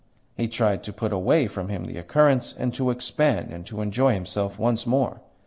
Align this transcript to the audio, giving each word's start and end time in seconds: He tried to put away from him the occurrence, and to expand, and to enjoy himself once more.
He 0.35 0.47
tried 0.47 0.83
to 0.85 0.93
put 0.93 1.13
away 1.13 1.45
from 1.45 1.69
him 1.69 1.85
the 1.85 1.99
occurrence, 1.99 2.55
and 2.57 2.73
to 2.73 2.89
expand, 2.89 3.51
and 3.53 3.67
to 3.67 3.81
enjoy 3.81 4.15
himself 4.15 4.57
once 4.57 4.87
more. 4.87 5.21